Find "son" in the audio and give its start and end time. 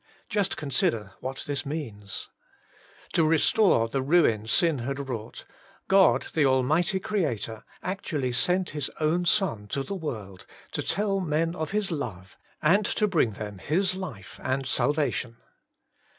9.25-9.67